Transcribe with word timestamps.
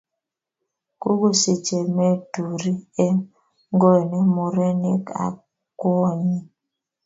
Kukusich 1.01 1.67
emet 1.79 2.19
turii 2.33 2.83
eng 3.05 3.19
ngony 3.73 4.11
murenik 4.33 5.05
ak 5.25 5.35
kwonyii. 5.79 6.43